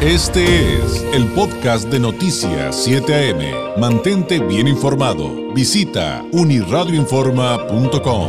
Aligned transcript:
Este 0.00 0.76
es 0.76 1.02
el 1.12 1.26
podcast 1.32 1.88
de 1.88 1.98
Noticias 1.98 2.84
7 2.84 3.32
AM. 3.32 3.80
Mantente 3.80 4.38
bien 4.38 4.68
informado. 4.68 5.52
Visita 5.52 6.24
uniradioinforma.com. 6.30 8.28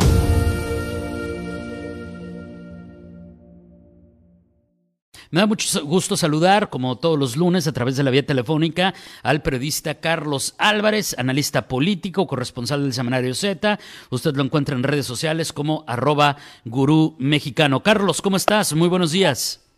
Me 5.29 5.41
da 5.41 5.45
mucho 5.45 5.85
gusto 5.85 6.17
saludar, 6.17 6.71
como 6.71 6.97
todos 6.97 7.19
los 7.19 7.37
lunes, 7.37 7.67
a 7.67 7.71
través 7.71 7.95
de 7.95 8.01
la 8.01 8.09
vía 8.09 8.25
telefónica, 8.25 8.95
al 9.21 9.43
periodista 9.43 9.93
Carlos 9.99 10.55
Álvarez, 10.57 11.15
analista 11.19 11.67
político, 11.67 12.25
corresponsal 12.25 12.81
del 12.81 12.93
Semanario 12.93 13.35
Z. 13.35 13.79
Usted 14.09 14.35
lo 14.35 14.41
encuentra 14.43 14.75
en 14.75 14.81
redes 14.81 15.05
sociales 15.05 15.53
como 15.53 15.83
arroba 15.85 16.37
gurú 16.65 17.15
mexicano. 17.19 17.83
Carlos, 17.83 18.23
¿cómo 18.23 18.37
estás? 18.37 18.73
Muy 18.73 18.87
buenos 18.87 19.11
días. 19.11 19.68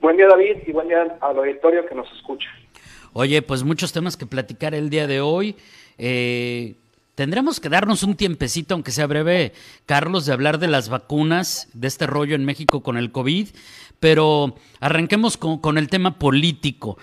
Buen 0.00 0.16
día 0.16 0.28
David 0.28 0.56
y 0.66 0.72
buen 0.72 0.88
día 0.88 1.18
al 1.20 1.38
auditorio 1.38 1.84
que 1.86 1.94
nos 1.94 2.10
escucha. 2.12 2.48
Oye, 3.12 3.42
pues 3.42 3.64
muchos 3.64 3.92
temas 3.92 4.16
que 4.16 4.24
platicar 4.24 4.74
el 4.74 4.88
día 4.88 5.06
de 5.06 5.20
hoy. 5.20 5.56
Eh, 5.98 6.76
tendremos 7.16 7.60
que 7.60 7.68
darnos 7.68 8.02
un 8.02 8.16
tiempecito, 8.16 8.72
aunque 8.72 8.92
sea 8.92 9.06
breve, 9.06 9.52
Carlos, 9.84 10.24
de 10.24 10.32
hablar 10.32 10.58
de 10.58 10.68
las 10.68 10.88
vacunas, 10.88 11.68
de 11.74 11.86
este 11.86 12.06
rollo 12.06 12.34
en 12.34 12.46
México 12.46 12.82
con 12.82 12.96
el 12.96 13.12
COVID, 13.12 13.48
pero 13.98 14.54
arranquemos 14.80 15.36
con, 15.36 15.76
el 15.76 15.88
tema 15.88 16.18
político. 16.18 16.96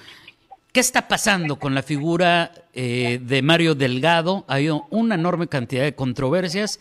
¿Qué 0.71 0.79
está 0.79 1.07
pasando 1.07 1.59
con 1.59 1.75
la 1.75 1.83
figura 1.83 2.51
eh, 2.73 3.19
de 3.21 3.41
Mario 3.43 3.75
Delgado? 3.75 4.43
Ha 4.47 4.55
habido 4.55 4.87
una 4.89 5.13
enorme 5.13 5.47
cantidad 5.47 5.83
de 5.83 5.93
controversias 5.93 6.79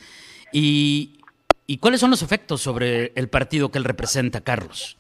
y, 0.51 1.21
y 1.67 1.77
¿cuáles 1.77 2.01
son 2.01 2.11
los 2.11 2.23
efectos 2.23 2.63
sobre 2.63 3.13
el 3.17 3.29
partido 3.29 3.71
que 3.71 3.77
él 3.77 3.85
representa, 3.85 4.41
Carlos? 4.41 4.97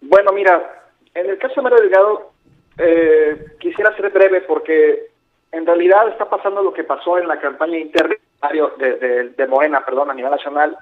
Bueno, 0.00 0.32
mira, 0.32 0.86
en 1.14 1.30
el 1.30 1.38
caso 1.38 1.56
de 1.56 1.62
Mario 1.62 1.80
Delgado, 1.80 2.30
eh, 2.78 3.56
quisiera 3.58 3.94
ser 3.96 4.10
breve 4.10 4.42
porque 4.42 5.08
en 5.50 5.66
realidad 5.66 6.08
está 6.08 6.28
pasando 6.28 6.62
lo 6.62 6.72
que 6.72 6.84
pasó 6.84 7.18
en 7.18 7.26
la 7.26 7.40
campaña 7.40 7.78
interna 7.78 8.14
de, 8.78 9.32
de, 9.36 9.46
Morena, 9.48 9.84
perdón, 9.84 10.10
a 10.10 10.14
nivel 10.14 10.30
nacional, 10.30 10.76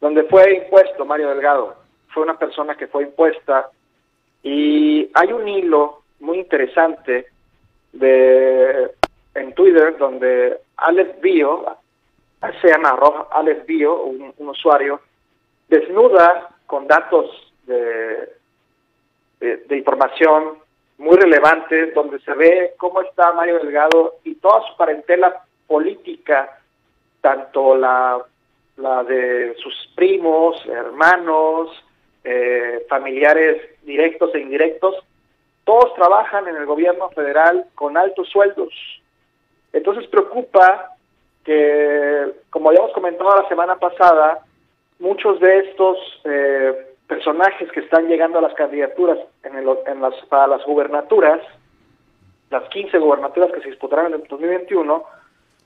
donde 0.00 0.24
fue 0.24 0.54
impuesto 0.54 1.06
Mario 1.06 1.28
Delgado. 1.30 1.76
Fue 2.08 2.22
una 2.22 2.38
persona 2.38 2.74
que 2.76 2.86
fue 2.86 3.04
impuesta 3.04 3.70
y 4.42 5.10
hay 5.14 5.32
un 5.32 5.48
hilo 5.48 6.02
muy 6.20 6.38
interesante 6.38 7.26
de 7.92 8.90
en 9.34 9.52
Twitter 9.54 9.96
donde 9.98 10.58
Alex 10.76 11.20
Bio, 11.20 11.64
se 12.60 12.68
llama 12.68 12.98
Alex 13.30 13.66
Bio, 13.66 14.02
un 14.04 14.48
usuario, 14.48 15.00
desnuda 15.68 16.50
con 16.66 16.86
datos 16.86 17.45
de, 17.66 18.28
información 19.76 20.58
muy 20.98 21.16
relevante, 21.16 21.92
donde 21.92 22.18
se 22.20 22.32
ve 22.34 22.74
cómo 22.78 23.02
está 23.02 23.32
Mario 23.32 23.58
Delgado 23.58 24.16
y 24.24 24.36
toda 24.36 24.66
su 24.66 24.76
parentela 24.76 25.44
política, 25.66 26.58
tanto 27.20 27.76
la, 27.76 28.18
la 28.76 29.04
de 29.04 29.54
sus 29.56 29.74
primos, 29.94 30.64
hermanos, 30.66 31.70
eh, 32.24 32.84
familiares 32.88 33.62
directos 33.82 34.34
e 34.34 34.40
indirectos, 34.40 34.96
todos 35.64 35.94
trabajan 35.94 36.48
en 36.48 36.56
el 36.56 36.66
gobierno 36.66 37.10
federal 37.10 37.66
con 37.74 37.96
altos 37.96 38.28
sueldos. 38.28 38.72
Entonces 39.72 40.06
preocupa 40.08 40.96
que, 41.44 42.32
como 42.50 42.70
habíamos 42.70 42.92
comentado 42.92 43.42
la 43.42 43.48
semana 43.48 43.76
pasada, 43.76 44.40
muchos 44.98 45.38
de 45.40 45.58
estos 45.58 45.98
eh, 46.24 46.95
personajes 47.06 47.70
que 47.72 47.80
están 47.80 48.08
llegando 48.08 48.38
a 48.38 48.42
las 48.42 48.54
candidaturas 48.54 49.18
en, 49.44 49.56
el, 49.56 49.68
en 49.86 50.00
las, 50.00 50.14
para 50.28 50.46
las 50.46 50.64
gubernaturas, 50.64 51.40
las 52.50 52.68
15 52.70 52.98
gubernaturas 52.98 53.52
que 53.52 53.60
se 53.60 53.70
disputarán 53.70 54.06
en 54.06 54.14
el 54.14 54.26
2021, 54.28 55.04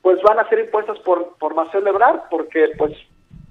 pues 0.01 0.21
van 0.23 0.39
a 0.39 0.49
ser 0.49 0.59
impuestas 0.59 0.99
por, 0.99 1.35
por 1.37 1.53
Marcelo 1.55 1.89
Ebrard, 1.89 2.21
porque 2.29 2.69
pues 2.77 2.93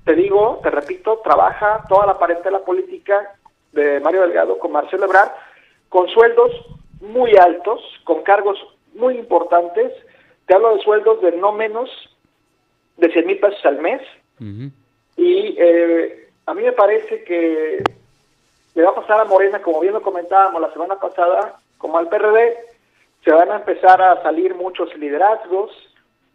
te 0.04 0.14
digo, 0.14 0.60
te 0.62 0.70
repito, 0.70 1.20
trabaja 1.22 1.84
toda 1.88 2.06
la 2.06 2.18
parentela 2.18 2.60
política 2.60 3.34
de 3.72 4.00
Mario 4.00 4.22
Delgado 4.22 4.58
con 4.58 4.72
Marcelo 4.72 5.04
Ebrard, 5.04 5.30
con 5.88 6.08
sueldos 6.08 6.50
muy 7.00 7.36
altos, 7.36 7.80
con 8.04 8.22
cargos 8.22 8.58
muy 8.94 9.16
importantes, 9.16 9.92
te 10.46 10.54
hablo 10.54 10.76
de 10.76 10.82
sueldos 10.82 11.20
de 11.22 11.32
no 11.32 11.52
menos 11.52 11.88
de 12.96 13.10
100 13.12 13.26
mil 13.26 13.38
pesos 13.38 13.64
al 13.64 13.78
mes, 13.78 14.02
y 15.16 15.54
eh, 15.58 16.29
a 16.50 16.54
mí 16.54 16.62
me 16.62 16.72
parece 16.72 17.22
que 17.22 17.80
le 18.74 18.82
va 18.82 18.90
a 18.90 18.94
pasar 18.96 19.20
a 19.20 19.24
Morena, 19.24 19.62
como 19.62 19.78
bien 19.78 19.94
lo 19.94 20.02
comentábamos 20.02 20.60
la 20.60 20.72
semana 20.72 20.96
pasada, 20.96 21.60
como 21.78 21.96
al 21.96 22.08
PRD, 22.08 22.56
se 23.24 23.30
van 23.30 23.52
a 23.52 23.56
empezar 23.56 24.02
a 24.02 24.20
salir 24.24 24.56
muchos 24.56 24.92
liderazgos. 24.96 25.70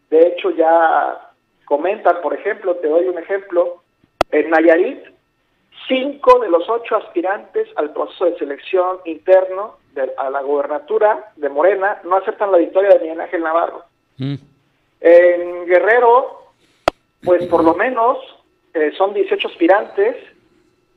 De 0.09 0.25
hecho, 0.25 0.51
ya 0.51 1.31
comentan, 1.65 2.21
por 2.21 2.33
ejemplo, 2.33 2.75
te 2.77 2.87
doy 2.87 3.09
un 3.09 3.17
ejemplo, 3.17 3.81
en 4.31 4.49
Nayarit, 4.51 5.03
cinco 5.89 6.39
de 6.39 6.47
los 6.47 6.69
ocho 6.69 6.95
aspirantes 6.95 7.67
al 7.75 7.91
proceso 7.91 8.23
de 8.23 8.37
selección 8.37 8.99
interno 9.03 9.75
de, 9.93 10.13
a 10.17 10.29
la 10.29 10.41
gobernatura 10.41 11.33
de 11.35 11.49
Morena 11.49 11.99
no 12.05 12.15
aceptan 12.15 12.53
la 12.53 12.57
victoria 12.57 12.91
de 12.91 12.99
Miguel 13.01 13.19
Ángel 13.19 13.43
Navarro. 13.43 13.83
Mm. 14.17 14.35
En 15.01 15.65
Guerrero, 15.65 16.51
pues 17.21 17.45
por 17.47 17.65
lo 17.65 17.73
menos 17.73 18.17
eh, 18.75 18.91
son 18.97 19.13
18 19.13 19.47
aspirantes 19.47 20.17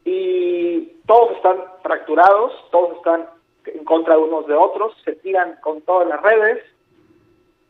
y 0.05 0.81
todos 1.06 1.37
están 1.37 1.56
fracturados, 1.83 2.53
todos 2.72 2.97
están 2.97 3.27
en 3.66 3.84
contra 3.84 4.16
de 4.16 4.22
unos 4.22 4.49
de 4.49 4.55
otros, 4.55 4.97
se 5.05 5.12
tiran 5.12 5.56
con 5.61 5.81
todas 5.83 6.09
las 6.09 6.21
redes 6.21 6.65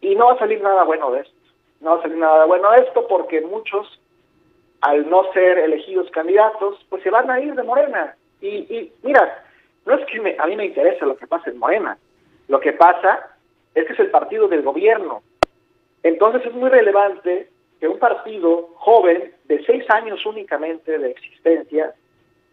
y 0.01 0.15
no 0.15 0.29
va 0.29 0.33
a 0.33 0.39
salir 0.39 0.63
nada 0.63 0.85
bueno 0.85 1.11
de 1.11 1.21
esto. 1.21 1.35
No 1.81 1.91
va 1.91 1.99
a 1.99 2.03
salir 2.03 2.17
nada 2.17 2.47
bueno 2.47 2.71
de 2.71 2.79
esto 2.79 3.07
porque 3.07 3.43
muchos, 3.43 4.01
al 4.81 5.09
no 5.11 5.31
ser 5.35 5.59
elegidos 5.59 6.11
candidatos, 6.11 6.85
pues 6.89 7.03
se 7.03 7.11
van 7.11 7.31
a 7.31 7.41
ir 7.41 7.55
de 7.55 7.63
Morena. 7.63 8.17
Y, 8.41 8.91
mira, 9.03 9.45
no 9.85 9.95
es 9.95 10.07
que 10.07 10.37
a 10.39 10.47
mí 10.47 10.57
me 10.57 10.67
interese 10.67 11.05
lo 11.05 11.17
que 11.17 11.27
pasa 11.27 11.51
en 11.51 11.59
Morena, 11.59 11.99
lo 12.47 12.61
que 12.61 12.73
pasa 12.73 13.37
es 13.75 13.87
que 13.87 13.93
es 13.93 14.01
el 14.01 14.11
partido 14.11 14.49
del 14.49 14.63
gobierno. 14.63 15.23
Entonces 16.03 16.47
es 16.47 16.55
muy 16.55 16.71
relevante 16.71 17.51
que 17.81 17.89
un 17.89 17.99
partido 17.99 18.71
joven 18.77 19.33
de 19.45 19.65
seis 19.65 19.85
años 19.91 20.25
únicamente 20.27 20.99
de 20.99 21.11
existencia 21.11 21.95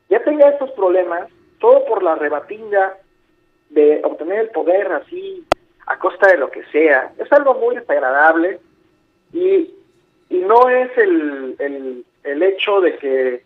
ya 0.10 0.24
tenga 0.24 0.50
estos 0.50 0.72
problemas, 0.72 1.30
todo 1.60 1.84
por 1.86 2.04
la 2.04 2.16
rebatinga 2.16 2.98
de 3.70 4.02
obtener 4.04 4.40
el 4.40 4.50
poder 4.50 4.92
así 4.92 5.44
a 5.88 5.98
costa 5.98 6.28
de 6.28 6.38
lo 6.38 6.52
que 6.52 6.64
sea. 6.66 7.12
Es 7.18 7.32
algo 7.32 7.56
muy 7.56 7.76
desagradable 7.76 8.60
y, 9.34 9.74
y 10.30 10.38
no 10.40 10.70
es 10.70 10.96
el, 10.98 11.56
el, 11.60 12.06
el 12.24 12.44
hecho 12.44 12.82
de 12.82 12.98
que, 12.98 13.44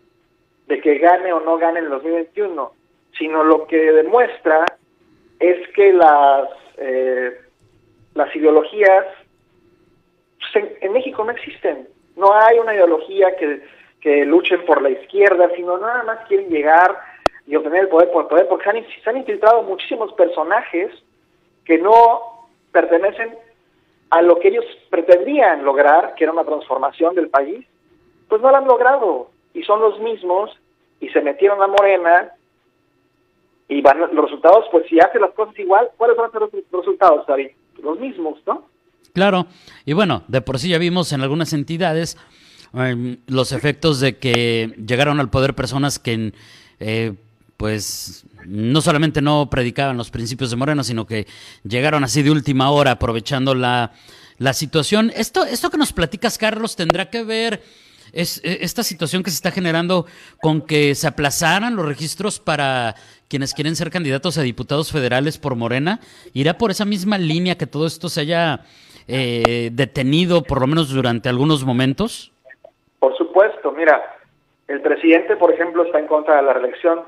de 0.66 0.80
que 0.80 0.98
gane 0.98 1.32
o 1.32 1.40
no 1.40 1.58
gane 1.58 1.78
en 1.78 1.86
el 1.86 1.90
2021, 1.90 2.72
sino 3.18 3.44
lo 3.44 3.66
que 3.66 3.92
demuestra 3.92 4.64
es 5.38 5.68
que 5.70 5.92
las, 5.92 6.48
eh, 6.76 7.40
las 8.14 8.34
ideologías 8.36 9.06
en, 10.54 10.92
México 10.92 11.24
no 11.24 11.30
existen. 11.30 11.88
No 12.16 12.32
hay 12.34 12.58
una 12.58 12.74
ideología 12.74 13.36
que, 13.36 13.62
que 14.00 14.24
luchen 14.24 14.64
por 14.64 14.82
la 14.82 14.90
izquierda, 14.90 15.50
sino 15.54 15.78
nada 15.78 16.02
más 16.04 16.26
quieren 16.26 16.48
llegar 16.48 16.98
y 17.46 17.56
obtener 17.56 17.82
el 17.82 17.88
poder 17.88 18.10
por 18.10 18.22
el 18.22 18.28
poder, 18.28 18.48
porque 18.48 18.64
se 18.64 18.70
han, 18.70 18.86
se 19.02 19.10
han 19.10 19.16
infiltrado 19.16 19.62
muchísimos 19.62 20.12
personajes 20.14 20.90
que 21.64 21.78
no 21.78 22.48
pertenecen 22.72 23.36
a 24.10 24.22
lo 24.22 24.38
que 24.38 24.48
ellos 24.48 24.64
pretendían 24.90 25.64
lograr, 25.64 26.14
que 26.14 26.24
era 26.24 26.32
una 26.32 26.44
transformación 26.44 27.14
del 27.14 27.28
país, 27.28 27.64
pues 28.28 28.40
no 28.42 28.50
lo 28.50 28.56
han 28.56 28.66
logrado. 28.66 29.30
Y 29.54 29.62
son 29.62 29.80
los 29.80 29.98
mismos, 30.00 30.56
y 31.00 31.08
se 31.08 31.20
metieron 31.20 31.62
a 31.62 31.66
Morena, 31.66 32.32
y 33.68 33.80
van 33.82 34.00
los 34.00 34.24
resultados, 34.24 34.66
pues 34.72 34.86
si 34.88 34.98
hace 34.98 35.20
las 35.20 35.30
cosas 35.32 35.56
igual, 35.58 35.90
¿cuáles 35.96 36.16
van 36.16 36.28
a 36.28 36.32
ser 36.32 36.40
los 36.40 36.50
resultados, 36.72 37.24
David? 37.26 37.50
Los 37.80 38.00
mismos, 38.00 38.40
¿no? 38.46 38.64
Claro, 39.12 39.46
y 39.84 39.92
bueno, 39.92 40.22
de 40.28 40.40
por 40.40 40.58
sí 40.58 40.68
ya 40.68 40.78
vimos 40.78 41.12
en 41.12 41.20
algunas 41.20 41.52
entidades 41.52 42.16
em, 42.74 43.18
los 43.26 43.52
efectos 43.52 44.00
de 44.00 44.18
que 44.18 44.74
llegaron 44.86 45.18
al 45.20 45.30
poder 45.30 45.54
personas 45.54 45.98
que, 45.98 46.32
eh, 46.78 47.14
pues, 47.56 48.24
no 48.46 48.80
solamente 48.80 49.20
no 49.20 49.50
predicaban 49.50 49.96
los 49.96 50.10
principios 50.10 50.50
de 50.50 50.56
Moreno, 50.56 50.84
sino 50.84 51.06
que 51.06 51.26
llegaron 51.64 52.04
así 52.04 52.22
de 52.22 52.30
última 52.30 52.70
hora 52.70 52.92
aprovechando 52.92 53.54
la, 53.54 53.92
la 54.38 54.54
situación. 54.54 55.12
Esto, 55.14 55.44
esto 55.44 55.70
que 55.70 55.76
nos 55.76 55.92
platicas, 55.92 56.38
Carlos, 56.38 56.76
tendrá 56.76 57.10
que 57.10 57.24
ver 57.24 57.62
e, 58.12 58.26
esta 58.42 58.82
situación 58.82 59.22
que 59.22 59.30
se 59.30 59.36
está 59.36 59.50
generando 59.50 60.06
con 60.40 60.62
que 60.62 60.94
se 60.94 61.06
aplazaran 61.06 61.76
los 61.76 61.86
registros 61.86 62.40
para 62.40 62.96
quienes 63.28 63.54
quieren 63.54 63.76
ser 63.76 63.90
candidatos 63.90 64.38
a 64.38 64.42
diputados 64.42 64.90
federales 64.90 65.38
por 65.38 65.54
Morena. 65.56 66.00
¿Irá 66.32 66.58
por 66.58 66.70
esa 66.70 66.84
misma 66.84 67.18
línea 67.18 67.56
que 67.56 67.66
todo 67.66 67.86
esto 67.86 68.08
se 68.08 68.22
haya 68.22 68.64
eh, 69.10 69.70
detenido, 69.72 70.42
por 70.42 70.60
lo 70.60 70.66
menos 70.66 70.94
durante 70.94 71.28
algunos 71.28 71.64
momentos? 71.64 72.32
Por 72.98 73.16
supuesto, 73.16 73.72
mira, 73.72 74.18
el 74.68 74.80
presidente, 74.80 75.36
por 75.36 75.52
ejemplo, 75.52 75.84
está 75.84 75.98
en 75.98 76.06
contra 76.06 76.36
de 76.36 76.42
la 76.42 76.52
reelección 76.52 77.00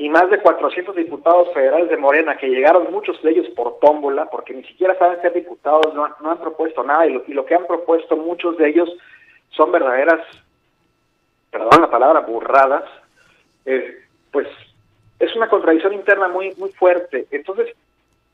y 0.00 0.08
más 0.08 0.30
de 0.30 0.40
400 0.40 0.96
diputados 0.96 1.52
federales 1.52 1.90
de 1.90 1.96
Morena, 1.98 2.36
que 2.36 2.48
llegaron 2.48 2.90
muchos 2.90 3.22
de 3.22 3.32
ellos 3.32 3.48
por 3.56 3.78
tómbola, 3.80 4.26
porque 4.30 4.54
ni 4.54 4.64
siquiera 4.64 4.98
saben 4.98 5.20
ser 5.20 5.34
diputados, 5.34 5.94
no, 5.94 6.04
han 6.04 6.38
propuesto 6.38 6.82
nada, 6.82 7.06
y 7.06 7.32
lo, 7.32 7.44
que 7.44 7.54
han 7.54 7.66
propuesto 7.66 8.16
muchos 8.16 8.56
de 8.56 8.68
ellos 8.70 8.88
son 9.50 9.70
verdaderas, 9.70 10.20
perdón 11.50 11.82
la 11.82 11.90
palabra, 11.90 12.20
burradas, 12.20 12.84
eh, 13.66 14.04
pues 14.30 14.48
es 15.18 15.36
una 15.36 15.50
contradicción 15.50 15.92
interna 15.92 16.28
muy, 16.28 16.54
muy 16.56 16.70
fuerte. 16.72 17.26
Entonces, 17.30 17.68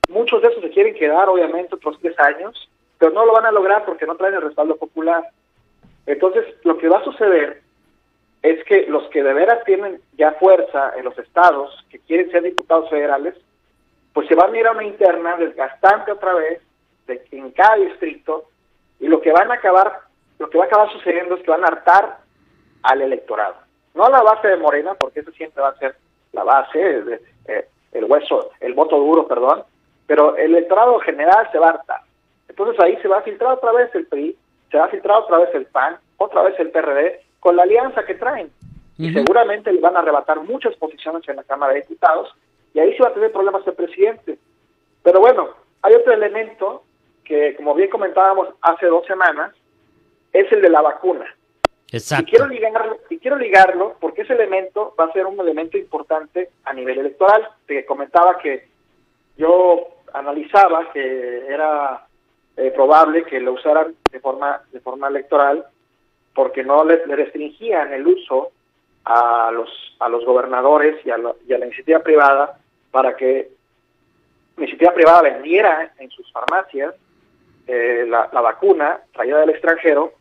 muchos 0.09 0.43
de 0.43 0.49
esos 0.49 0.63
se 0.63 0.71
quieren 0.71 0.95
quedar, 0.95 1.29
obviamente, 1.29 1.75
otros 1.75 1.99
tres 2.01 2.19
años, 2.19 2.69
pero 2.99 3.13
no 3.13 3.27
lo 3.27 3.33
van 3.33 3.47
a 3.47 3.53
lograr 3.53 3.85
porque 3.85 4.07
no 4.07 4.17
traen 4.17 4.35
el 4.35 4.43
respaldo 4.43 4.77
popular. 4.77 5.25
Entonces, 6.07 6.45
lo 6.63 6.79
que 6.79 6.89
va 6.89 6.99
a 6.99 7.05
suceder 7.05 7.63
es 8.43 8.65
que 8.65 8.87
los 8.87 9.09
que 9.09 9.23
de 9.23 9.35
veras 9.35 9.65
tienen 9.65 10.01
ya 10.17 10.33
fuerza 10.33 10.93
en 10.97 11.05
los 11.05 11.19
estados, 11.19 11.85
que 11.91 11.99
quieren 11.99 12.31
ser 12.31 12.43
diputados 12.43 12.89
federales, 12.89 13.35
pues 14.13 14.29
se 14.29 14.35
van 14.35 14.55
a 14.55 14.59
ir 14.59 14.67
a 14.67 14.73
una 14.73 14.85
interna 14.85 15.37
desgastante 15.37 16.13
otra 16.13 16.35
vez 16.35 16.63
de, 17.07 17.23
en 17.33 17.51
cada 17.51 17.77
distrito 17.77 18.45
y 19.01 19.09
lo 19.09 19.21
que 19.21 19.33
van 19.33 19.51
a 19.51 19.55
acabar, 19.55 20.01
lo 20.39 20.49
que 20.49 20.59
va 20.59 20.65
a 20.65 20.67
acabar 20.69 20.93
sucediendo 20.93 21.35
es 21.35 21.43
que 21.43 21.51
van 21.51 21.65
a 21.65 21.69
hartar 21.69 22.19
al 22.83 23.03
electorado. 23.03 23.57
No 23.95 24.05
a 24.05 24.11
la 24.11 24.23
base 24.23 24.49
de 24.49 24.57
Morena, 24.57 24.95
porque 24.95 25.21
eso 25.21 25.33
siempre 25.33 25.63
va 25.63 25.71
a 25.71 25.79
ser 25.79 25.97
la 26.33 26.45
base, 26.45 26.79
de, 26.79 27.21
eh, 27.49 27.69
el 27.93 28.05
hueso, 28.05 28.51
el 28.61 28.75
voto 28.75 28.99
duro, 28.99 29.27
perdón, 29.27 29.65
pero 30.07 30.37
el 30.37 30.55
electorado 30.55 30.99
general 31.01 31.49
se 31.53 31.59
va 31.59 31.69
a 31.69 31.71
hartar. 31.71 32.01
Entonces 32.49 32.81
ahí 32.81 32.97
se 33.03 33.09
va 33.09 33.19
a 33.19 33.23
filtrar 33.23 33.53
otra 33.53 33.73
vez 33.73 33.95
el 33.95 34.07
PRI, 34.07 34.37
se 34.71 34.79
va 34.79 34.87
a 34.87 34.89
filtrar 34.89 35.19
otra 35.19 35.39
vez 35.39 35.55
el 35.55 35.67
PAN, 35.67 35.99
otra 36.17 36.43
vez 36.43 36.59
el 36.59 36.71
PRD, 36.71 37.21
con 37.41 37.57
la 37.57 37.63
alianza 37.63 38.05
que 38.05 38.15
traen. 38.15 38.51
Y 38.99 39.13
seguramente 39.13 39.71
le 39.73 39.81
van 39.81 39.95
a 39.95 39.99
arrebatar 39.99 40.41
muchas 40.41 40.75
posiciones 40.77 41.29
en 41.29 41.37
la 41.37 41.45
Cámara 41.45 41.75
de 41.75 41.83
Diputados 41.83 42.35
y 42.73 42.79
ahí 42.79 42.97
se 42.97 43.03
va 43.03 43.11
a 43.11 43.15
tener 43.15 43.31
problemas 43.31 43.67
el 43.67 43.75
presidente. 43.75 44.39
Pero 45.03 45.21
bueno, 45.21 45.51
hay 45.83 45.95
otro 45.95 46.13
elemento 46.13 46.83
que, 47.25 47.55
como 47.57 47.75
bien 47.75 47.91
comentábamos 47.91 48.49
hace 48.63 48.87
dos 48.87 49.07
semanas, 49.07 49.53
es 50.33 50.51
el 50.51 50.63
de 50.63 50.71
la 50.71 50.81
vacuna. 50.81 51.27
Exacto. 51.93 52.25
Y 52.27 52.31
quiero, 52.31 52.47
ligarlo, 52.49 52.99
y 53.11 53.19
quiero 53.19 53.37
ligarlo 53.37 53.97
porque 54.01 54.23
ese 54.23 54.33
elemento 54.33 54.95
va 54.99 55.05
a 55.05 55.13
ser 55.13 55.27
un 55.27 55.39
elemento 55.39 55.79
importante 55.79 56.51
a 56.65 56.73
nivel 56.73 56.99
electoral. 56.99 57.49
Te 57.67 57.85
comentaba 57.85 58.39
que 58.39 58.67
yo 59.37 59.89
analizaba 60.17 60.91
que 60.93 61.47
era 61.47 62.07
eh, 62.57 62.71
probable 62.71 63.25
que 63.25 63.39
lo 63.39 63.53
usaran 63.53 63.95
de 64.11 64.21
forma, 64.21 64.63
de 64.73 64.81
forma 64.81 65.09
electoral 65.09 65.65
porque 66.35 66.65
no 66.65 66.85
le, 66.85 66.97
restringían 67.05 67.93
el 67.93 68.07
uso 68.07 68.51
a 69.05 69.51
los, 69.53 69.69
a 70.01 70.09
los 70.09 70.25
gobernadores 70.25 71.05
y 71.05 71.11
a, 71.11 71.19
la, 71.19 71.35
iniciativa 71.47 72.01
privada 72.01 72.59
para 72.91 73.17
que 73.17 73.51
la 74.57 74.63
iniciativa 74.63 74.95
privada 74.95 75.23
vendiera 75.23 75.93
en 75.99 76.11
sus 76.11 76.31
farmacias 76.33 76.95
eh, 77.67 78.07
la, 78.09 78.27
vacuna 78.41 79.01
traída 79.13 79.41
del 79.41 79.51
extranjero 79.51 80.13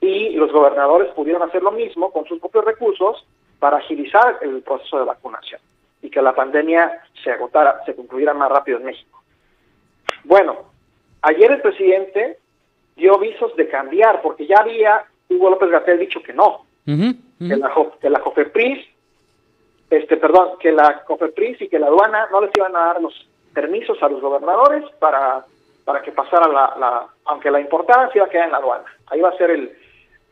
y 0.00 0.30
los 0.30 0.52
gobernadores 0.52 1.12
pudieron 1.12 1.42
hacer 1.42 1.62
lo 1.62 1.72
mismo 1.72 2.12
con 2.12 2.26
sus 2.26 2.40
propios 2.40 2.64
recursos 2.64 3.26
para 3.58 3.78
agilizar 3.78 4.38
el 4.42 4.62
proceso 4.62 4.98
de 4.98 5.04
vacunación 5.04 5.60
y 6.02 6.10
que 6.10 6.22
la 6.22 6.34
pandemia 6.34 7.02
se 7.22 7.32
agotara, 7.32 7.82
se 7.84 7.94
concluyera 7.94 8.32
más 8.34 8.50
rápido 8.50 8.78
en 8.78 8.84
México. 8.84 9.19
Bueno, 10.24 10.70
ayer 11.22 11.50
el 11.50 11.60
presidente 11.60 12.38
dio 12.96 13.18
visos 13.18 13.54
de 13.56 13.68
cambiar 13.68 14.20
porque 14.22 14.46
ya 14.46 14.58
había 14.58 15.04
Hugo 15.28 15.50
López 15.50 15.70
Gatel 15.70 15.98
dicho 15.98 16.22
que 16.22 16.32
no, 16.32 16.66
Que, 17.38 17.56
la, 17.56 17.72
que 18.00 18.10
la 18.10 18.20
COFEPRIS, 18.20 18.86
este, 19.90 20.16
perdón, 20.16 20.58
que 20.58 20.72
la 20.72 21.02
COFEPRIS 21.04 21.62
y 21.62 21.68
que 21.68 21.78
la 21.78 21.86
aduana 21.86 22.28
no 22.30 22.40
les 22.40 22.50
iban 22.56 22.76
a 22.76 22.86
dar 22.86 23.00
los 23.00 23.28
permisos 23.54 24.02
a 24.02 24.08
los 24.08 24.20
gobernadores 24.20 24.84
para, 24.98 25.44
para 25.84 26.02
que 26.02 26.12
pasara 26.12 26.48
la, 26.48 26.74
la 26.78 27.06
aunque 27.24 27.50
la 27.50 27.60
importancia 27.60 28.18
iba 28.18 28.26
a 28.26 28.28
quedar 28.28 28.46
en 28.46 28.52
la 28.52 28.58
aduana. 28.58 28.84
Ahí 29.06 29.20
va 29.20 29.30
a 29.30 29.36
ser 29.38 29.50
el, 29.50 29.72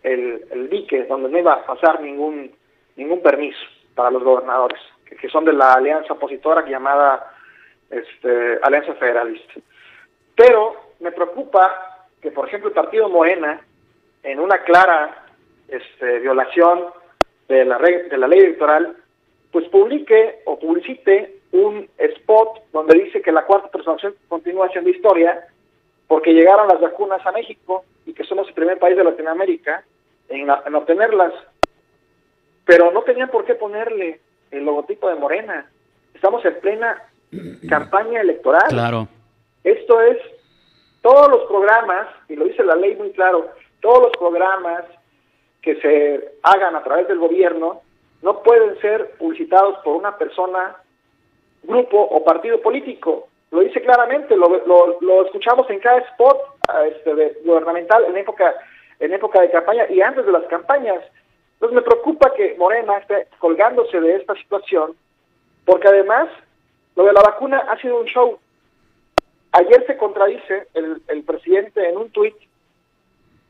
el, 0.02 0.44
el 0.50 0.70
dique 0.70 1.04
donde 1.04 1.28
no 1.28 1.38
iba 1.38 1.54
a 1.54 1.66
pasar 1.66 2.00
ningún, 2.00 2.50
ningún 2.96 3.22
permiso 3.22 3.58
para 3.94 4.10
los 4.10 4.22
gobernadores, 4.22 4.78
que, 5.04 5.28
son 5.28 5.44
de 5.44 5.52
la 5.52 5.74
alianza 5.74 6.12
opositora 6.12 6.64
llamada 6.68 7.32
este, 7.90 8.58
Alianza 8.62 8.94
Federalista. 8.94 9.54
Pero 10.38 10.76
me 11.00 11.10
preocupa 11.10 12.06
que, 12.22 12.30
por 12.30 12.46
ejemplo, 12.46 12.68
el 12.68 12.74
partido 12.74 13.08
Morena, 13.08 13.60
en 14.22 14.38
una 14.38 14.62
clara 14.62 15.26
este, 15.66 16.20
violación 16.20 16.84
de 17.48 17.64
la, 17.64 17.76
de 17.78 18.16
la 18.16 18.28
ley 18.28 18.38
electoral, 18.38 18.96
pues 19.50 19.68
publique 19.68 20.42
o 20.44 20.56
publicite 20.56 21.40
un 21.50 21.88
spot 21.98 22.70
donde 22.72 23.00
dice 23.00 23.20
que 23.20 23.32
la 23.32 23.46
cuarta 23.46 23.68
transformación 23.70 24.14
continúa 24.28 24.68
siendo 24.68 24.90
historia 24.90 25.44
porque 26.06 26.32
llegaron 26.32 26.68
las 26.68 26.80
vacunas 26.80 27.26
a 27.26 27.32
México 27.32 27.84
y 28.06 28.12
que 28.12 28.22
somos 28.22 28.46
el 28.46 28.54
primer 28.54 28.78
país 28.78 28.96
de 28.96 29.02
Latinoamérica 29.02 29.82
en, 30.28 30.48
en 30.48 30.74
obtenerlas. 30.74 31.32
Pero 32.64 32.92
no 32.92 33.02
tenían 33.02 33.30
por 33.30 33.44
qué 33.44 33.56
ponerle 33.56 34.20
el 34.52 34.64
logotipo 34.64 35.08
de 35.08 35.16
Morena. 35.16 35.68
Estamos 36.14 36.44
en 36.44 36.60
plena 36.60 37.02
campaña 37.68 38.20
electoral. 38.20 38.68
Claro. 38.68 39.08
Esto 39.68 40.00
es 40.00 40.16
todos 41.02 41.28
los 41.28 41.44
programas, 41.44 42.08
y 42.28 42.36
lo 42.36 42.46
dice 42.46 42.64
la 42.64 42.74
ley 42.74 42.96
muy 42.96 43.10
claro, 43.12 43.50
todos 43.80 44.04
los 44.04 44.12
programas 44.12 44.84
que 45.60 45.78
se 45.82 46.32
hagan 46.42 46.74
a 46.74 46.82
través 46.82 47.06
del 47.06 47.18
gobierno 47.18 47.82
no 48.22 48.42
pueden 48.42 48.80
ser 48.80 49.10
publicitados 49.18 49.76
por 49.84 49.96
una 49.96 50.16
persona, 50.16 50.76
grupo 51.64 52.00
o 52.00 52.24
partido 52.24 52.62
político. 52.62 53.28
Lo 53.50 53.60
dice 53.60 53.82
claramente, 53.82 54.34
lo, 54.36 54.48
lo, 55.00 55.26
escuchamos 55.26 55.68
en 55.68 55.80
cada 55.80 55.98
spot 55.98 56.38
este, 56.86 57.36
gubernamental 57.44 58.06
en 58.06 58.16
época, 58.16 58.54
en 59.00 59.12
época 59.12 59.42
de 59.42 59.50
campaña 59.50 59.84
y 59.90 60.00
antes 60.00 60.24
de 60.24 60.32
las 60.32 60.44
campañas. 60.44 61.04
Entonces 61.54 61.76
me 61.76 61.82
preocupa 61.82 62.32
que 62.34 62.56
Morena 62.58 62.96
esté 62.96 63.26
colgándose 63.38 64.00
de 64.00 64.16
esta 64.16 64.34
situación, 64.34 64.96
porque 65.66 65.88
además 65.88 66.28
lo 66.96 67.04
de 67.04 67.12
la 67.12 67.20
vacuna 67.20 67.58
ha 67.68 67.78
sido 67.82 68.00
un 68.00 68.06
show. 68.06 68.38
Ayer 69.52 69.84
se 69.86 69.96
contradice 69.96 70.68
el, 70.74 71.02
el 71.08 71.22
presidente 71.22 71.88
en 71.88 71.96
un 71.96 72.10
tuit 72.10 72.34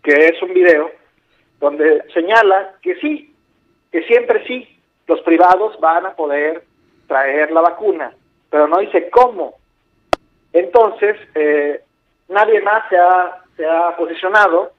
que 0.03 0.27
es 0.27 0.41
un 0.43 0.55
video 0.55 0.91
donde 1.61 2.05
señala 2.15 2.77
que 2.83 2.95
sí, 2.97 3.35
que 3.91 4.03
siempre 4.05 4.47
sí, 4.47 4.81
los 5.06 5.21
privados 5.23 5.79
van 5.81 6.06
a 6.06 6.15
poder 6.15 6.65
traer 7.06 7.50
la 7.50 7.62
vacuna, 7.62 8.12
pero 8.50 8.69
no 8.69 8.79
dice 8.79 9.11
cómo. 9.11 9.55
Entonces, 10.52 11.17
eh, 11.35 11.83
nadie 12.28 12.61
más 12.61 12.88
se 12.88 12.97
ha, 12.97 13.43
se 13.57 13.67
ha 13.67 13.97
posicionado 13.97 14.73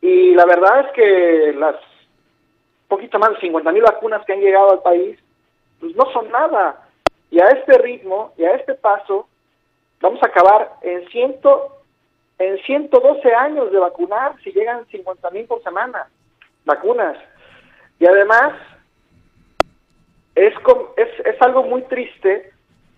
y 0.00 0.34
la 0.34 0.46
verdad 0.46 0.86
es 0.86 0.92
que 0.92 1.52
las 1.58 1.76
poquito 2.88 3.18
más 3.18 3.30
de 3.30 3.40
50 3.40 3.70
mil 3.72 3.82
vacunas 3.82 4.24
que 4.24 4.32
han 4.32 4.40
llegado 4.40 4.72
al 4.72 4.82
país, 4.82 5.18
pues 5.80 5.94
no 5.94 6.10
son 6.12 6.30
nada. 6.30 6.88
Y 7.30 7.40
a 7.40 7.48
este 7.48 7.76
ritmo 7.78 8.32
y 8.38 8.44
a 8.44 8.54
este 8.54 8.74
paso, 8.74 9.28
vamos 10.00 10.22
a 10.22 10.26
acabar 10.26 10.72
en 10.82 11.08
ciento 11.08 11.74
en 12.38 12.56
112 12.58 13.34
años 13.34 13.72
de 13.72 13.78
vacunar, 13.78 14.34
si 14.42 14.52
llegan 14.52 14.86
50 14.86 15.30
mil 15.30 15.46
por 15.46 15.62
semana, 15.62 16.08
vacunas. 16.64 17.18
Y 17.98 18.06
además, 18.06 18.54
es, 20.36 20.54
es, 20.96 21.26
es 21.26 21.42
algo 21.42 21.64
muy 21.64 21.82
triste 21.82 22.52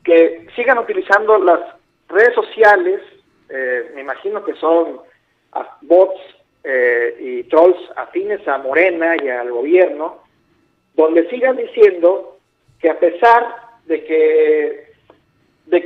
que 0.04 0.46
sigan 0.54 0.78
utilizando 0.78 1.38
las 1.38 1.60
redes 2.08 2.34
sociales, 2.34 3.00
eh, 3.48 3.92
me 3.94 4.02
imagino 4.02 4.44
que 4.44 4.54
son 4.54 5.00
bots 5.82 6.20
eh, 6.64 7.16
y 7.18 7.42
trolls 7.44 7.78
afines 7.96 8.46
a 8.46 8.58
Morena 8.58 9.16
y 9.22 9.28
al 9.28 9.50
gobierno, 9.50 10.22
donde 10.94 11.28
sigan 11.30 11.56
diciendo 11.56 12.38
que 12.78 12.90
a 12.90 12.98
pesar 12.98 13.56
de 13.86 14.04
que 14.04 14.89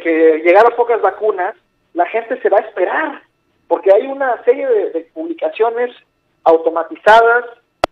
que 0.04 0.42
llegaron 0.44 0.76
pocas 0.76 1.00
vacunas, 1.00 1.56
la 1.94 2.06
gente 2.06 2.38
se 2.42 2.50
va 2.50 2.58
a 2.58 2.60
esperar 2.60 3.22
porque 3.68 3.90
hay 3.90 4.06
una 4.06 4.42
serie 4.44 4.66
de, 4.66 5.00
publicaciones 5.14 5.90
automatizadas, 6.44 7.46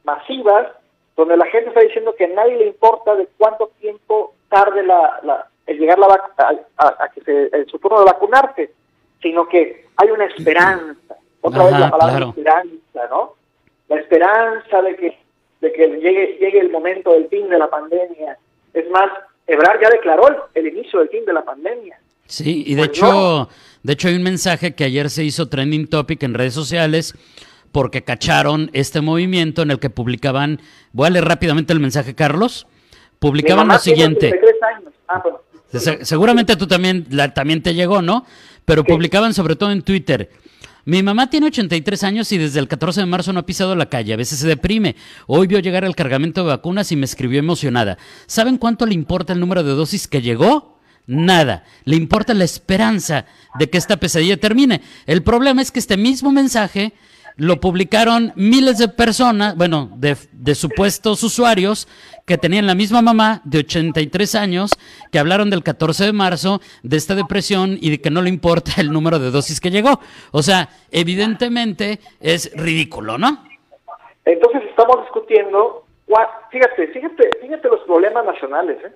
masivas, 0.05 0.69
donde 1.17 1.39
la 1.39 1.47
gente 1.47 1.69
está 1.69 1.81
diciendo 1.81 2.15
que 2.15 2.27
a 2.27 2.29
nadie 2.29 2.57
le 2.57 2.67
importa 2.67 3.17
de 3.17 3.27
cuánto 3.39 3.69
tiempo 3.81 4.35
tarde 4.51 4.83
la, 4.83 5.49
el 5.67 5.79
llegar 5.79 5.99
la 5.99 6.07
a, 6.77 7.09
que 7.15 7.23
se, 7.23 7.49
el, 7.57 7.67
su 7.71 7.79
turno 7.79 8.01
de 8.01 8.05
vacunarte, 8.05 8.73
sino 9.23 9.49
que 9.49 9.87
hay 9.97 10.11
una 10.11 10.27
esperanza. 10.27 11.17
Otra 11.41 11.65
vez 11.65 11.79
la 11.79 11.91
palabra 11.91 12.27
esperanza, 12.27 13.07
¿no? 13.09 13.35
La 13.89 13.97
esperanza 13.97 14.83
de 14.83 14.97
que 14.97 15.19
de 15.63 15.73
que 15.73 15.89
llegue 15.89 16.39
llegue 16.41 16.61
el 16.61 16.71
momento 16.71 17.13
del 17.13 17.29
fin 17.29 17.49
de 17.49 17.59
la 17.59 17.71
pandemia. 17.71 18.37
Es 18.75 18.91
más, 18.91 19.11
Ebrard 19.47 19.81
ya 19.81 19.91
declaró 19.91 20.51
el 20.55 20.67
inicio 20.67 21.01
del 21.01 21.09
fin 21.09 21.25
de 21.25 21.33
la 21.33 21.45
pandemia. 21.45 21.99
Sí, 22.27 22.65
y 22.67 22.75
de 22.75 22.87
pues 22.87 22.99
hecho, 22.99 23.49
de 23.83 23.93
hecho 23.93 24.09
hay 24.09 24.15
un 24.15 24.23
mensaje 24.23 24.75
que 24.75 24.85
ayer 24.85 25.11
se 25.11 25.25
hizo 25.25 25.49
trending 25.49 25.87
topic 25.89 26.23
en 26.23 26.35
redes 26.35 26.55
sociales 26.55 27.15
porque 27.73 28.05
cacharon 28.05 28.71
este 28.73 29.01
movimiento 29.01 29.63
en 29.63 29.71
el 29.71 29.79
que 29.79 29.91
publicaban, 29.91 30.61
voy 30.93 31.09
a 31.09 31.11
leer 31.11 31.25
rápidamente 31.25 31.73
el 31.73 31.81
mensaje, 31.81 32.15
Carlos. 32.15 32.67
Publicaban 33.19 33.69
lo 33.69 33.79
siguiente. 33.79 34.33
Ah, 35.09 35.23
seguramente 36.03 36.57
tú 36.57 36.67
también, 36.67 37.07
también 37.35 37.63
te 37.63 37.75
llegó, 37.75 38.03
¿no? 38.03 38.27
Pero 38.65 38.85
publicaban 38.85 39.33
sobre 39.33 39.57
todo 39.57 39.73
en 39.73 39.83
Twitter. 39.83 40.31
Mi 40.85 41.03
mamá 41.03 41.31
tiene 41.31 41.47
83 41.47 42.03
años 42.03 42.33
y 42.33 42.39
desde 42.39 42.59
el 42.59 42.67
14 42.67 43.01
de 43.01 43.07
marzo 43.07 43.33
no 43.33 43.41
ha 43.41 43.47
pisado 43.47 43.77
la 43.77 43.89
calle. 43.89 44.13
A 44.13 44.17
veces 44.17 44.41
se 44.41 44.49
deprime. 44.49 44.97
Hoy 45.27 45.47
vio 45.47 45.61
llegar 45.61 45.85
el 45.85 45.95
cargamento 45.95 46.43
de 46.43 46.49
vacunas 46.49 46.91
y 46.91 46.97
me 46.97 47.05
escribió 47.05 47.39
emocionada. 47.39 47.99
¿Saben 48.27 48.59
cuánto 48.59 48.85
le 48.85 48.95
importa 48.95 49.33
el 49.33 49.41
número 49.41 49.63
de 49.63 49.73
dosis 49.73 50.09
que 50.09 50.23
llegó? 50.23 50.81
Nada. 51.07 51.65
Le 51.85 51.97
importa 51.97 52.35
la 52.35 52.45
esperanza 52.45 53.27
de 53.59 53.71
que 53.71 53.79
esta 53.79 53.99
pesadilla 53.99 54.39
termine. 54.39 54.83
El 55.07 55.23
problema 55.23 55.63
es 55.63 55.71
que 55.71 55.79
este 55.79 55.97
mismo 55.97 56.33
mensaje 56.33 56.95
lo 57.37 57.61
publicaron 57.61 58.33
miles 58.37 58.79
de 58.79 58.89
personas, 58.89 59.57
bueno, 59.57 59.91
de, 59.97 60.55
supuestos 60.55 61.23
usuarios 61.23 61.89
que 62.27 62.39
tenían 62.39 62.67
la 62.67 62.75
misma 62.75 63.03
mamá 63.03 63.41
de 63.45 63.59
83 63.59 64.35
años, 64.35 64.71
que 65.11 65.19
hablaron 65.19 65.51
del 65.51 65.63
14 65.63 66.07
de 66.07 66.13
marzo, 66.13 66.61
de 66.83 66.97
esta 66.97 67.15
depresión 67.15 67.79
y 67.81 67.91
de 67.91 68.01
que 68.01 68.11
no 68.11 68.23
le 68.23 68.29
importa 68.29 68.73
el 68.79 68.93
número 68.93 69.19
de 69.19 69.31
dosis 69.31 69.61
que 69.61 69.71
llegó. 69.71 69.99
O 70.31 70.43
sea, 70.43 70.69
evidentemente 70.91 71.99
es 72.21 72.53
ridículo, 72.55 73.19
¿no? 73.19 73.45
Entonces 74.25 74.63
estamos 74.69 75.03
discutiendo, 75.03 75.85
fíjate, 76.51 76.89
fíjate, 76.89 77.31
fíjate 77.41 77.69
los 77.69 77.81
problemas 77.81 78.25
nacionales, 78.25 78.79
¿eh? 78.85 78.93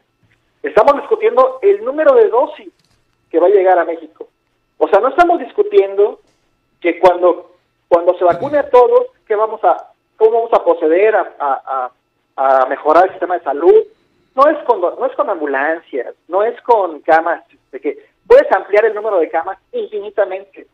Estamos 0.63 0.97
discutiendo 0.97 1.59
el 1.63 1.85
número 1.85 2.15
de 2.15 2.29
dosis 2.29 2.69
que 3.31 3.39
va 3.39 3.47
a 3.47 3.51
llegar 3.51 3.79
a 3.79 3.85
México. 3.85 4.29
O 4.79 4.89
sea, 4.89 5.01
no 5.01 5.09
estamos 5.09 5.39
discutiendo 5.39 6.21
que 6.81 6.99
cuando 6.99 7.56
cuando 7.89 8.17
se 8.19 8.25
vacune 8.25 8.59
a 8.59 8.69
todos, 8.69 9.07
¿qué 9.27 9.35
vamos 9.35 9.63
a, 9.65 9.91
¿cómo 10.17 10.33
vamos 10.33 10.53
a 10.53 10.65
proceder 10.65 11.15
a, 11.15 11.93
a, 12.37 12.67
mejorar 12.69 13.05
el 13.05 13.11
sistema 13.11 13.39
de 13.39 13.45
salud? 13.45 13.83
No 14.35 14.49
es 14.49 14.59
con, 14.65 14.81
no 14.81 15.07
es 15.07 15.15
con 15.15 15.31
ambulancias, 15.31 16.15
no 16.29 16.43
es 16.43 16.61
con 16.63 17.01
camas, 17.01 17.43
de 17.73 17.81
que 17.81 17.99
puedes 18.27 18.51
ampliar 18.53 18.85
el 18.85 18.95
número 18.95 19.19
de 19.19 19.31
camas 19.31 19.59
infinitamente, 19.73 20.67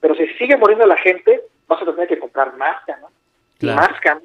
pero 0.00 0.14
si 0.14 0.26
sigue 0.34 0.56
muriendo 0.56 0.86
la 0.86 0.96
gente, 0.96 1.42
vas 1.68 1.80
a 1.80 1.84
tener 1.84 2.08
que 2.08 2.18
comprar 2.18 2.56
más 2.56 2.84
camas, 2.84 3.12
y 3.60 3.66
más 3.66 4.00
camas, 4.00 4.22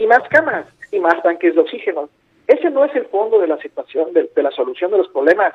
y 0.00 0.06
más 0.06 0.28
camas, 0.28 0.66
y 0.90 1.00
más 1.00 1.22
tanques 1.22 1.54
de 1.54 1.60
oxígeno. 1.60 2.08
Ese 2.46 2.70
no 2.70 2.84
es 2.84 2.94
el 2.96 3.06
fondo 3.06 3.38
de 3.38 3.46
la 3.46 3.58
situación, 3.58 4.12
de, 4.12 4.30
de 4.34 4.42
la 4.42 4.50
solución 4.50 4.90
de 4.90 4.98
los 4.98 5.08
problemas. 5.08 5.54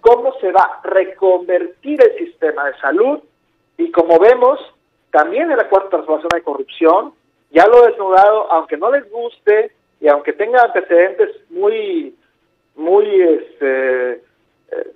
¿Cómo 0.00 0.34
se 0.40 0.52
va 0.52 0.62
a 0.62 0.80
reconvertir 0.84 2.00
el 2.00 2.18
sistema 2.18 2.66
de 2.66 2.78
salud? 2.78 3.20
Y 3.78 3.90
como 3.90 4.18
vemos, 4.18 4.60
también 5.16 5.50
en 5.50 5.56
la 5.56 5.66
cuarta 5.70 5.88
transformación 5.88 6.28
de 6.34 6.42
corrupción, 6.42 7.14
ya 7.50 7.66
lo 7.66 7.82
he 7.82 7.90
desnudado, 7.90 8.52
aunque 8.52 8.76
no 8.76 8.90
les 8.90 9.10
guste 9.10 9.72
y 9.98 10.08
aunque 10.08 10.34
tenga 10.34 10.60
antecedentes 10.62 11.30
muy, 11.48 12.14
muy, 12.74 13.22
este, 13.22 14.12
eh, 14.12 14.20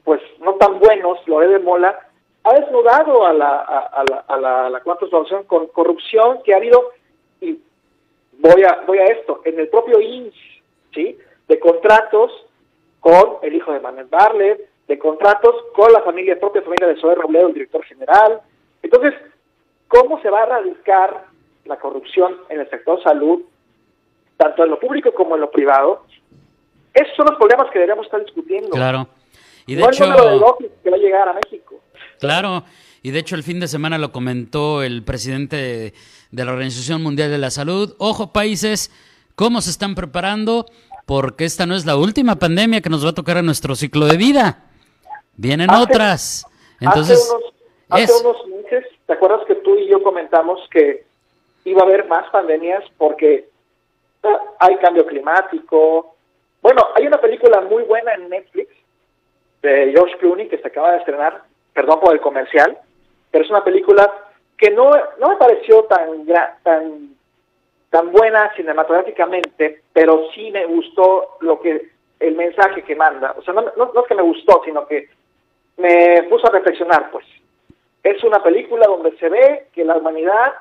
pues 0.04 0.20
no 0.40 0.56
tan 0.56 0.78
buenos, 0.78 1.26
lo 1.26 1.40
de 1.40 1.58
Mola, 1.60 1.98
ha 2.44 2.52
desnudado 2.52 3.24
a 3.24 3.32
la, 3.32 3.60
a, 3.60 4.04
la, 4.10 4.24
a 4.28 4.36
la, 4.36 4.66
a 4.66 4.70
la 4.70 4.80
cuarta 4.82 5.06
transformación 5.08 5.44
con 5.44 5.68
corrupción 5.68 6.42
que 6.42 6.52
ha 6.52 6.58
habido, 6.58 6.90
y 7.40 7.58
voy 8.40 8.62
a, 8.64 8.82
voy 8.86 8.98
a 8.98 9.04
esto, 9.04 9.40
en 9.46 9.58
el 9.58 9.68
propio 9.68 10.02
INS, 10.02 10.34
¿sí? 10.92 11.16
De 11.48 11.58
contratos 11.58 12.30
con 13.00 13.38
el 13.40 13.54
hijo 13.54 13.72
de 13.72 13.80
Manuel 13.80 14.08
Barlet, 14.10 14.68
de 14.86 14.98
contratos 14.98 15.54
con 15.74 15.90
la 15.90 16.02
familia, 16.02 16.38
propia 16.38 16.60
familia 16.60 16.88
de 16.88 17.00
Zoé 17.00 17.14
Robledo, 17.14 17.48
el 17.48 17.54
director 17.54 17.82
general. 17.84 18.42
Entonces, 18.82 19.14
cómo 19.90 20.22
se 20.22 20.30
va 20.30 20.40
a 20.40 20.44
erradicar 20.44 21.26
la 21.64 21.76
corrupción 21.76 22.36
en 22.48 22.60
el 22.60 22.70
sector 22.70 23.02
salud, 23.02 23.42
tanto 24.36 24.62
en 24.62 24.70
lo 24.70 24.78
público 24.78 25.12
como 25.12 25.34
en 25.34 25.40
lo 25.40 25.50
privado. 25.50 26.06
Esos 26.94 27.14
son 27.16 27.26
los 27.26 27.36
problemas 27.36 27.66
que 27.72 27.80
deberíamos 27.80 28.06
estar 28.06 28.24
discutiendo. 28.24 28.70
Claro. 28.70 29.08
Y 29.66 29.74
de 29.74 29.82
hecho, 29.82 30.04
el 30.04 30.10
número 30.10 30.56
de 30.60 30.70
que 30.82 30.90
va 30.90 30.96
a 30.96 31.00
llegar 31.00 31.28
a 31.28 31.32
México. 31.32 31.80
Claro. 32.20 32.62
Y 33.02 33.10
de 33.10 33.18
hecho 33.18 33.34
el 33.34 33.42
fin 33.42 33.60
de 33.60 33.66
semana 33.66 33.98
lo 33.98 34.12
comentó 34.12 34.82
el 34.82 35.02
presidente 35.02 35.92
de 36.30 36.44
la 36.44 36.52
Organización 36.52 37.02
Mundial 37.02 37.30
de 37.30 37.38
la 37.38 37.50
Salud. 37.50 37.94
Ojo 37.98 38.32
países, 38.32 38.92
¿cómo 39.34 39.60
se 39.60 39.70
están 39.70 39.94
preparando? 39.94 40.66
Porque 41.06 41.44
esta 41.44 41.66
no 41.66 41.74
es 41.74 41.84
la 41.84 41.96
última 41.96 42.36
pandemia 42.36 42.80
que 42.80 42.90
nos 42.90 43.04
va 43.04 43.10
a 43.10 43.14
tocar 43.14 43.38
en 43.38 43.46
nuestro 43.46 43.74
ciclo 43.74 44.06
de 44.06 44.16
vida. 44.16 44.64
Vienen 45.36 45.70
otras. 45.70 46.46
Entonces, 46.78 47.32
hace 47.88 48.12
unos 48.22 48.36
meses 48.46 48.84
¿Te 49.10 49.14
acuerdas 49.14 49.44
que 49.44 49.56
tú 49.56 49.74
y 49.74 49.88
yo 49.88 50.04
comentamos 50.04 50.60
que 50.70 51.02
iba 51.64 51.82
a 51.82 51.84
haber 51.84 52.06
más 52.06 52.30
pandemias 52.30 52.84
porque 52.96 53.48
ah, 54.22 54.40
hay 54.60 54.76
cambio 54.76 55.04
climático? 55.04 56.14
Bueno, 56.62 56.86
hay 56.94 57.08
una 57.08 57.20
película 57.20 57.60
muy 57.62 57.82
buena 57.82 58.14
en 58.14 58.28
Netflix 58.28 58.70
de 59.62 59.90
George 59.90 60.16
Clooney 60.18 60.46
que 60.46 60.58
se 60.58 60.68
acaba 60.68 60.92
de 60.92 60.98
estrenar, 60.98 61.42
perdón 61.74 61.98
por 61.98 62.12
el 62.14 62.20
comercial, 62.20 62.78
pero 63.32 63.42
es 63.42 63.50
una 63.50 63.64
película 63.64 64.14
que 64.56 64.70
no, 64.70 64.92
no 65.18 65.30
me 65.30 65.36
pareció 65.38 65.82
tan, 65.86 66.24
tan, 66.62 67.16
tan 67.90 68.12
buena 68.12 68.54
cinematográficamente, 68.54 69.82
pero 69.92 70.30
sí 70.36 70.52
me 70.52 70.66
gustó 70.66 71.36
lo 71.40 71.60
que 71.60 71.90
el 72.20 72.36
mensaje 72.36 72.84
que 72.84 72.94
manda. 72.94 73.34
O 73.36 73.42
sea, 73.42 73.54
no, 73.54 73.62
no, 73.76 73.90
no 73.92 74.02
es 74.02 74.06
que 74.06 74.14
me 74.14 74.22
gustó, 74.22 74.62
sino 74.64 74.86
que 74.86 75.08
me 75.78 76.22
puso 76.30 76.46
a 76.46 76.52
reflexionar, 76.52 77.10
pues. 77.10 77.26
Es 78.02 78.22
una 78.24 78.42
película 78.42 78.86
donde 78.86 79.16
se 79.18 79.28
ve 79.28 79.66
que 79.72 79.84
la 79.84 79.96
humanidad 79.96 80.52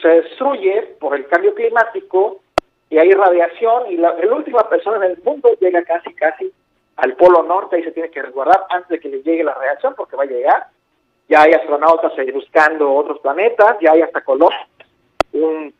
se 0.00 0.08
destruye 0.08 0.96
por 0.98 1.14
el 1.14 1.26
cambio 1.26 1.54
climático 1.54 2.40
y 2.88 2.98
hay 2.98 3.10
radiación 3.12 3.90
y 3.90 3.96
la, 3.96 4.14
última 4.32 4.68
persona 4.68 5.04
en 5.04 5.12
el 5.12 5.22
mundo 5.22 5.50
llega 5.60 5.82
casi, 5.84 6.14
casi 6.14 6.52
al 6.96 7.14
polo 7.14 7.42
norte 7.42 7.78
y 7.78 7.82
se 7.82 7.92
tiene 7.92 8.10
que 8.10 8.22
resguardar 8.22 8.64
antes 8.70 8.88
de 8.88 9.00
que 9.00 9.08
le 9.08 9.22
llegue 9.22 9.44
la 9.44 9.54
radiación 9.54 9.94
porque 9.96 10.16
va 10.16 10.22
a 10.22 10.26
llegar. 10.26 10.66
Ya 11.28 11.42
hay 11.42 11.52
astronautas 11.52 12.12
buscando 12.32 12.92
otros 12.92 13.18
planetas, 13.18 13.76
ya 13.80 13.92
hay 13.92 14.02
hasta 14.02 14.22
Colón, 14.22 14.52
un, 15.32 15.74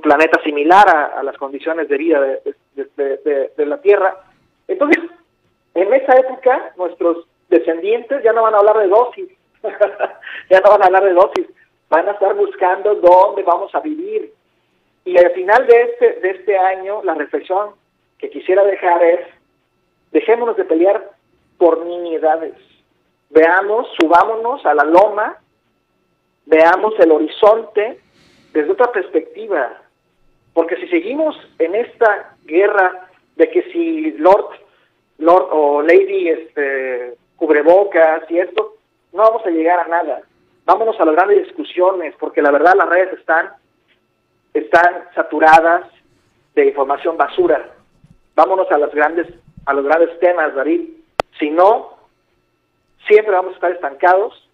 planeta 0.00 0.40
similar 0.44 0.88
a, 0.88 1.22
las 1.24 1.36
condiciones 1.36 1.88
de 1.88 1.98
vida 1.98 2.20
de 2.20 3.66
la 3.66 3.80
Tierra. 3.80 4.16
Entonces, 4.68 5.02
en 5.74 5.92
esa 5.92 6.16
época, 6.16 6.72
nuestros 6.76 7.26
descendientes 7.48 8.22
ya 8.22 8.32
no 8.32 8.42
van 8.42 8.54
a 8.54 8.58
hablar 8.58 8.78
de 8.78 8.88
dosis, 8.88 9.28
ya 10.50 10.60
no 10.60 10.70
van 10.70 10.82
a 10.82 10.86
hablar 10.86 11.04
de 11.04 11.12
dosis, 11.12 11.46
van 11.88 12.08
a 12.08 12.12
estar 12.12 12.34
buscando 12.34 12.94
dónde 12.96 13.42
vamos 13.42 13.74
a 13.74 13.80
vivir. 13.80 14.32
Y 15.04 15.16
al 15.16 15.30
final 15.32 15.66
de 15.66 15.82
este, 15.82 16.20
de 16.20 16.30
este 16.30 16.58
año, 16.58 17.02
la 17.02 17.14
reflexión 17.14 17.70
que 18.18 18.30
quisiera 18.30 18.64
dejar 18.64 19.02
es, 19.02 19.20
dejémonos 20.12 20.56
de 20.56 20.64
pelear 20.64 21.10
por 21.56 21.84
nimiedades. 21.84 22.54
Veamos, 23.30 23.88
subámonos 23.98 24.64
a 24.66 24.74
la 24.74 24.84
loma, 24.84 25.38
veamos 26.46 26.94
el 26.98 27.12
horizonte 27.12 28.00
desde 28.52 28.70
otra 28.70 28.90
perspectiva. 28.92 29.82
Porque 30.54 30.76
si 30.76 30.88
seguimos 30.88 31.36
en 31.58 31.74
esta 31.74 32.36
guerra 32.44 33.08
de 33.36 33.50
que 33.50 33.62
si 33.70 34.12
Lord, 34.12 34.50
Lord 35.18 35.48
o 35.50 35.82
Lady 35.82 36.28
este, 36.28 37.14
cubrebocas 37.36 38.28
y 38.30 38.40
esto, 38.40 38.77
no 39.12 39.22
vamos 39.22 39.44
a 39.46 39.50
llegar 39.50 39.80
a 39.80 39.88
nada. 39.88 40.22
Vámonos 40.64 40.98
a 41.00 41.04
las 41.04 41.14
grandes 41.14 41.46
discusiones, 41.46 42.14
porque 42.18 42.42
la 42.42 42.50
verdad 42.50 42.74
las 42.76 42.88
redes 42.88 43.18
están, 43.18 43.50
están 44.52 45.08
saturadas 45.14 45.86
de 46.54 46.66
información 46.66 47.16
basura. 47.16 47.70
Vámonos 48.34 48.70
a 48.70 48.78
las 48.78 48.94
grandes, 48.94 49.26
a 49.66 49.72
los 49.72 49.84
grandes 49.84 50.18
temas, 50.20 50.54
David. 50.54 50.90
Si 51.38 51.50
no, 51.50 51.98
siempre 53.06 53.32
vamos 53.32 53.52
a 53.52 53.54
estar 53.54 53.70
estancados 53.72 54.48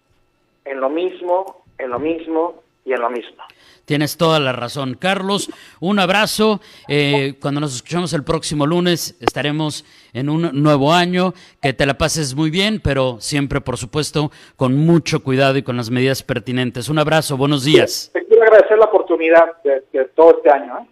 en 0.63 0.79
lo 0.79 0.89
mismo, 0.89 1.63
en 1.77 1.89
lo 1.89 1.99
mismo 1.99 2.63
y 2.85 2.93
en 2.93 3.01
lo 3.01 3.09
mismo. 3.09 3.43
Tienes 3.85 4.17
toda 4.17 4.39
la 4.39 4.51
razón. 4.51 4.95
Carlos, 4.99 5.49
un 5.79 5.99
abrazo. 5.99 6.59
Eh, 6.87 7.35
cuando 7.39 7.61
nos 7.61 7.75
escuchamos 7.75 8.13
el 8.13 8.23
próximo 8.23 8.65
lunes, 8.65 9.15
estaremos 9.19 9.85
en 10.13 10.29
un 10.29 10.49
nuevo 10.53 10.91
año. 10.93 11.33
Que 11.61 11.73
te 11.73 11.85
la 11.85 11.95
pases 11.95 12.35
muy 12.35 12.49
bien, 12.49 12.81
pero 12.83 13.17
siempre, 13.19 13.61
por 13.61 13.77
supuesto, 13.77 14.31
con 14.55 14.75
mucho 14.75 15.23
cuidado 15.23 15.57
y 15.57 15.63
con 15.63 15.77
las 15.77 15.91
medidas 15.91 16.23
pertinentes. 16.23 16.89
Un 16.89 16.97
abrazo, 16.99 17.37
buenos 17.37 17.63
días. 17.63 18.09
Te 18.13 18.25
quiero 18.25 18.43
agradecer 18.43 18.77
la 18.77 18.85
oportunidad 18.85 19.45
de, 19.63 20.05
todo 20.15 20.37
este 20.37 20.49
año. 20.49 20.79
¿eh? 20.79 20.87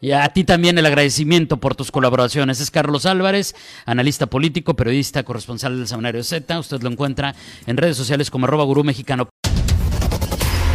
Y 0.00 0.12
a 0.12 0.28
ti 0.28 0.44
también 0.44 0.78
el 0.78 0.86
agradecimiento 0.86 1.56
por 1.56 1.74
tus 1.74 1.90
colaboraciones. 1.90 2.60
Es 2.60 2.70
Carlos 2.70 3.04
Álvarez, 3.04 3.56
analista 3.84 4.26
político, 4.26 4.74
periodista, 4.74 5.24
corresponsal 5.24 5.76
del 5.76 5.88
Seminario 5.88 6.22
Z. 6.22 6.56
Usted 6.56 6.82
lo 6.82 6.90
encuentra 6.90 7.34
en 7.66 7.76
redes 7.76 7.96
sociales 7.96 8.30
como 8.30 8.46
arroba 8.46 8.62
gurú 8.62 8.84
mexicano. 8.84 9.28